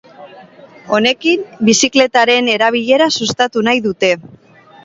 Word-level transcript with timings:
Honekin, 0.97 1.43
bizikletaren 1.69 2.49
erabilera 2.55 3.09
sustatu 3.19 3.67
nahi 3.69 3.89
dute. 3.89 4.15